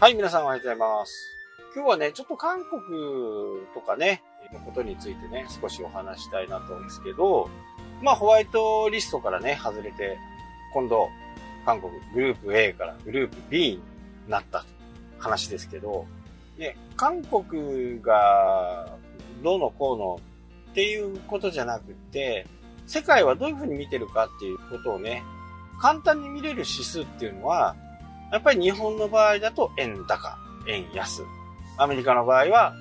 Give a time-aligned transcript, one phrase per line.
[0.00, 1.28] はい、皆さんおはようございます。
[1.74, 2.80] 今日はね、ちょっと韓国
[3.74, 7.50] とかね、のことについてね、少しお話したいなと思うんですけど、
[8.00, 10.16] まあ、ホワイトリストからね、外れて、
[10.72, 11.10] 今度、
[11.66, 13.82] 韓国グループ A からグループ B に
[14.26, 14.64] なった
[15.18, 16.06] 話ですけど、
[16.56, 18.96] ね、韓国が
[19.42, 20.18] どうのこうの
[20.70, 22.46] っていうことじゃなくて、
[22.86, 25.22] 世界はどういうふうに見てるかっていうことをね、
[25.78, 27.76] 簡単に見れる指数っていうのは、
[28.32, 31.22] やっぱり日本の場合だと円高、円安。
[31.76, 32.72] アメリカの場合は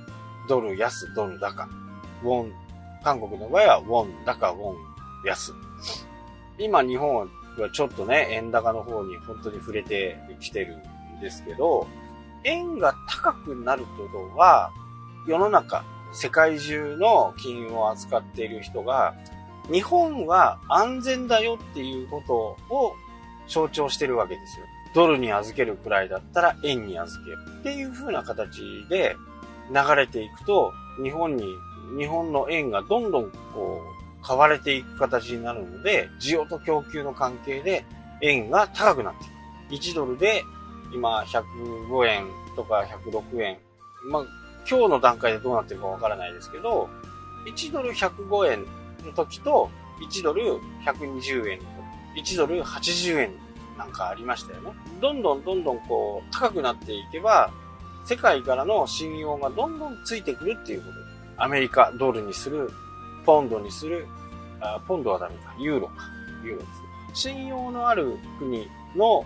[0.47, 1.67] ドル安、ドル高。
[2.23, 2.53] ウォン、
[3.03, 4.75] 韓国の場合はウォン高、ウォン
[5.25, 5.53] 安。
[6.57, 7.27] 今日本は
[7.71, 10.77] ちょっとね、円高の方に本当に触れてきてる
[11.17, 11.87] んですけど、
[12.43, 14.71] 円が高くなることは、
[15.27, 19.15] 世の中、世界中の金融を扱っている人が、
[19.71, 22.35] 日本は安全だよっていうこと
[22.73, 22.95] を
[23.47, 24.65] 象徴してるわけですよ。
[24.93, 29.15] ドルに預けるくらいだったら円に預けるっていう風な形で
[29.69, 31.45] 流れていくと、日本に、
[31.97, 33.81] 日本の円がどんどんこ
[34.21, 37.85] う、買われていく形になるので、需要と供給の関係で
[38.21, 39.13] 円が高くなっ
[39.69, 39.83] ていく。
[39.83, 40.43] 1ドルで
[40.93, 43.57] 今105円とか106円。
[44.11, 44.23] まあ、
[44.69, 46.89] 今日の段階でどうなってるかわからないですけど、
[47.47, 48.65] 1ドル105円
[49.05, 49.69] の時と
[50.01, 51.65] 1ドル120円の
[52.15, 53.37] 時、1ドル80円の
[53.79, 54.71] なんかありましたよね。
[54.99, 57.49] どんどんどんどんこう高くなっていけば、
[58.05, 61.09] 世界からの信用がどんどんついてくるっていうことです。
[61.37, 62.69] アメリカ、ドルにする、
[63.25, 64.05] ポンドにする、
[64.59, 65.93] あポンドはダメか、ユーロか、
[66.43, 66.65] ユーロで
[67.13, 67.21] す。
[67.21, 69.25] 信用のある国の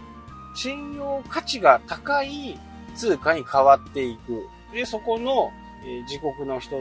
[0.54, 2.60] 信用価値が高い
[2.96, 4.46] 通貨に変わっていく。
[4.72, 5.52] で、そこの、
[5.84, 6.80] えー自国の人、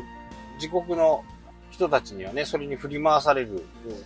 [0.57, 1.25] 自国の
[1.70, 3.64] 人たちにはね、それに振り回される、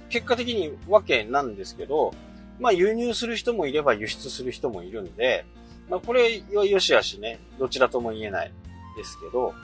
[0.08, 2.14] 結果的にわけなんですけど、
[2.58, 5.44] まあ輸入する人もいれば輸出する人もいるんで、
[5.89, 8.52] まあこれはよしあしね、どちらとも言えない
[8.96, 9.55] ですけど、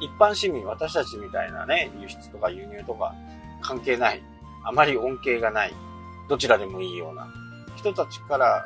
[0.00, 3.14] 一般市民、私たちみたいなね、輸出とか輸入とか
[3.60, 4.22] 関係ない、
[4.64, 5.74] あまり恩恵がない、
[6.28, 7.28] どちらでもいいような
[7.76, 8.64] 人たちから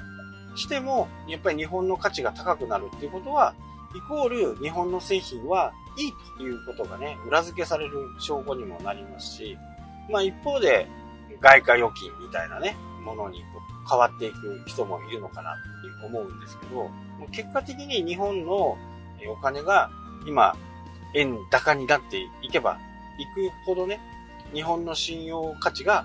[0.56, 3.54] しても、やっぱり日本の価値が高くなるっていうことは、
[3.94, 9.58] イコール日本の製品はいいということがね、裏付けされる証拠にもなりますし、
[10.10, 10.86] まあ一方で
[11.40, 13.44] 外貨預金みたいなね、ものに
[13.88, 15.54] 変わっていく人もいるのかなっ
[16.00, 16.90] て思うんですけど、
[17.32, 18.76] 結果的に日本のお
[19.42, 19.90] 金が
[20.26, 20.56] 今
[21.14, 22.78] 円高になっていけば
[23.18, 24.00] いくほどね、
[24.52, 26.04] 日本の信用価値が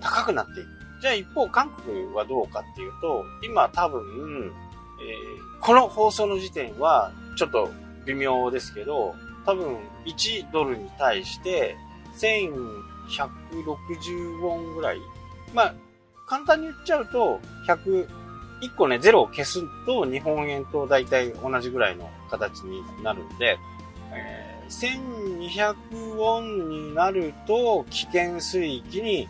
[0.00, 0.68] 高くなっていく。
[1.00, 4.52] じゃあ一方韓国はどうかっていうと、今多分、
[5.00, 7.70] えーこの放送の時点はちょっと
[8.04, 9.14] 微妙ですけど、
[9.46, 11.76] 多分1ドルに対して
[12.16, 14.98] 1160ウォンぐらい。
[15.54, 15.74] まあ、
[16.32, 18.08] 簡単に言っちゃうと、100、
[18.62, 23.58] 1個ね、ゼロを消すと日本円と大体同じぐらいの形になるんで、
[24.14, 29.28] えー1200ウォンになると危険水域に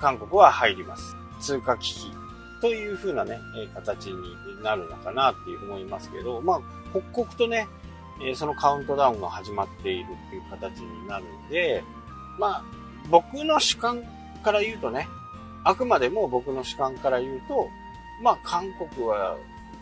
[0.00, 1.14] 韓国は入ります。
[1.40, 2.10] 通貨危機
[2.60, 3.38] という風なね、
[3.72, 4.16] 形に
[4.64, 6.60] なるのかなっていう思いますけど、まあ、
[6.92, 7.68] 刻々とね、
[8.34, 11.84] そのカウントダウンが始まっているっていう形になるんで、
[12.40, 12.64] まあ、
[13.08, 14.02] 僕の主観
[14.42, 15.06] から言うとね、
[15.64, 17.68] あくまでも僕の主観から言うと、
[18.22, 19.36] まあ、韓国は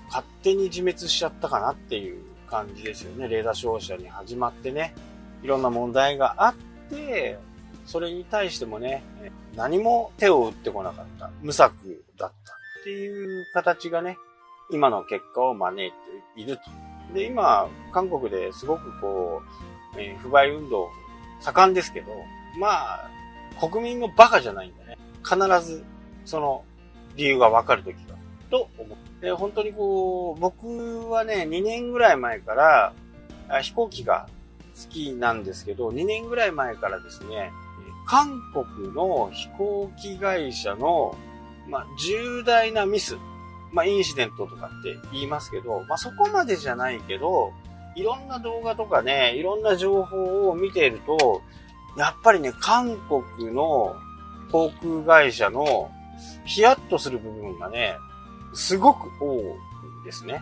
[0.09, 3.29] 勝手に自滅しちゃったかなっていう感じですよね。
[3.29, 4.95] レーダー照射に始まってね、
[5.43, 6.55] いろんな問題があっ
[6.91, 7.39] て、
[7.87, 9.03] それに対してもね、
[9.55, 11.31] 何も手を打ってこなかった。
[11.43, 12.55] 無策だった。
[12.81, 14.17] っていう形がね、
[14.71, 16.63] 今の結果を招いていると。
[17.15, 19.43] で、今、韓国ですごくこ
[19.97, 20.91] う、えー不買運動
[21.41, 22.13] 盛んですけど、
[22.59, 23.11] まあ、
[23.61, 24.99] 国民もバカじゃないんだね。
[25.23, 25.85] 必ず、
[26.25, 26.65] その
[27.17, 28.17] 理由がわかるときが、
[28.51, 29.23] と思う。
[29.23, 32.93] で、本当にこう、僕はね、2年ぐらい前から、
[33.63, 34.29] 飛行機が
[34.83, 37.51] 好きなんですけど、2年ぐらい前からですね、
[38.07, 41.17] 韓国の飛行機会社の、
[41.69, 43.17] まあ、重大なミス、
[43.73, 47.53] まあ、インシデントとかって言いますけど、まあ、そこまでじゃないけど、
[47.97, 51.43] いろんな動画とかね、いろんな情報を見ていると、
[51.97, 52.97] やっぱりね、韓
[53.37, 53.97] 国の
[54.51, 55.91] 航空会社の
[56.45, 57.97] ヒヤッとする部分がね、
[58.55, 60.41] すごく多いんですね。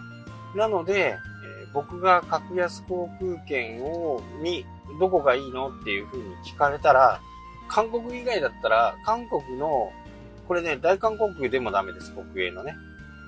[0.55, 1.37] なので、えー
[1.76, 4.64] 僕が格安航空券を、に、
[4.99, 7.20] どこがいいのっていう風に聞かれたら、
[7.69, 9.93] 韓国以外だったら、韓国の、
[10.49, 12.75] これね、大韓航空でもダメです、国営のね。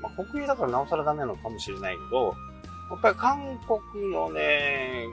[0.02, 2.24] まあ、国営だからなおさらダメなのかもしれないけど、
[2.90, 3.58] やっぱり韓
[3.92, 5.04] 国のね、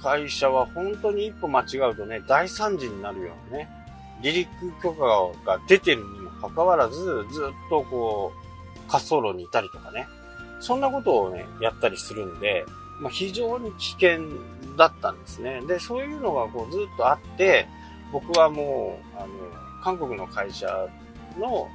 [0.00, 3.68] 会社は本当に一歩間違うとね、大惨事になるようなね、
[4.22, 4.48] 離陸
[4.82, 5.04] 許可
[5.44, 8.46] が出てるにもかかわらず、ずっとこう、
[8.88, 10.06] 滑走路にいたりとかね、
[10.60, 12.64] そんなことをね、やったりするんで、
[13.00, 14.20] まあ、非常に危険
[14.76, 15.60] だったんですね。
[15.66, 17.68] で、そういうのがこうずっとあって、
[18.12, 19.28] 僕はもう、あの、
[19.82, 20.66] 韓国の会社
[21.38, 21.68] の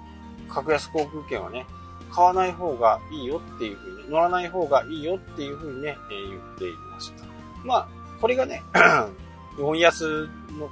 [0.49, 1.65] 格安航空券はね、
[2.11, 7.25] 買わない方がいいよっていうふうに、乗らない方がいいよっていうふうにね、えー、言っていました。
[7.63, 7.87] まあ、
[8.19, 8.63] これがね、
[9.55, 10.27] 日本安
[10.57, 10.69] の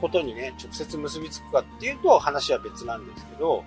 [0.00, 3.64] ことにね、直接結びつくかっていうと話は別なんですけど、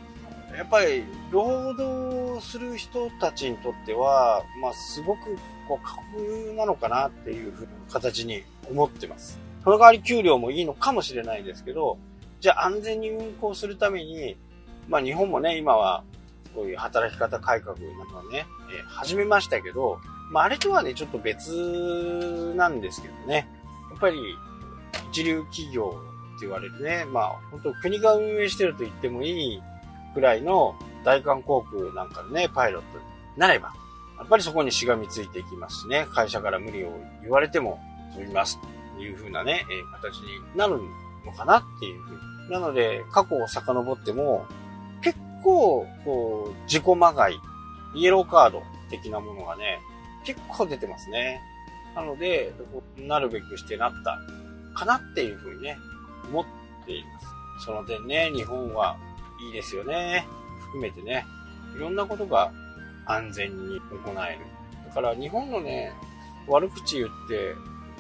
[0.56, 5.38] やっぱり労働する人たちにとっては、まあ、すごく
[5.68, 9.40] こう過酷なのかなっていうふうな形に思ってます。
[9.64, 11.98] その代わり給料もいいのかもしれないですけど、
[12.40, 14.36] じゃあ安全に運行するために、
[14.90, 16.04] まあ日本もね、今は
[16.54, 18.46] こういう働き方改革なのはね、
[18.76, 20.00] えー、始めましたけど、
[20.32, 23.48] まああれとはね、ちょっと別なんですけどね。
[23.92, 24.20] やっぱり
[25.12, 25.94] 一流企業
[26.42, 29.62] 言われるね、まあ本当国が運営してると言ってもいい
[30.14, 33.04] くらいの大韓航空なんかでね、パイロットに
[33.38, 33.74] なれば、
[34.18, 36.92] やっぱりそこにしがみついていきますしね、会社から無理を
[37.22, 37.80] 言われても
[38.14, 38.60] 飛びます
[38.96, 40.80] という風なね、え、形になる
[41.26, 42.52] のかなっていうふうに。
[42.52, 44.46] なので、過去を遡っても、
[45.02, 47.40] 結構、こう、自己まがい、
[47.96, 49.80] イエローカード的なものがね、
[50.24, 51.42] 結構出てますね。
[51.96, 52.54] なので、
[52.98, 54.20] なるべくしてなった
[54.76, 55.78] かなっていうふうにね、
[56.32, 56.46] 思っ
[56.86, 57.66] ています。
[57.66, 58.98] その点ね、日本は
[59.46, 60.26] いいですよね。
[60.60, 61.26] 含めてね、
[61.76, 62.52] いろんなことが
[63.06, 64.40] 安全に行える。
[64.88, 65.94] だから日本のね、
[66.48, 67.56] 悪口言って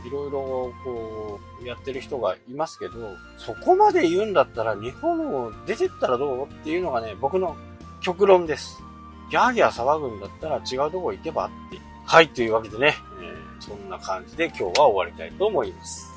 [0.07, 7.55] いろいろこう、やってる人がいますけど、そこまで言うんだったら日本を出てったらどうっていうのがね、僕の
[8.01, 8.81] 極論です。
[9.29, 11.79] ギャーギャー騒ぐんだったら違うとこ行けばって。
[12.05, 16.09] はい、というわけでね、えー、そんな感じで今日は終わりたいと思います。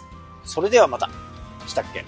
[0.45, 1.09] それではまた。
[1.69, 2.05] したっけ？